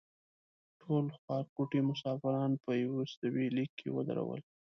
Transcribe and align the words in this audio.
ټول 0.81 1.05
خوارکوټي 1.17 1.79
مسافران 1.89 2.51
په 2.63 2.71
یوستوي 2.85 3.47
لیک 3.57 3.71
کې 3.79 3.89
ودرول. 3.95 4.41